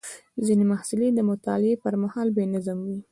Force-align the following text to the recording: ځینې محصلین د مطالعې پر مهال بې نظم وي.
ځینې 0.45 0.63
محصلین 0.71 1.13
د 1.15 1.21
مطالعې 1.29 1.81
پر 1.83 1.93
مهال 2.03 2.27
بې 2.35 2.43
نظم 2.53 2.79
وي. 2.87 2.99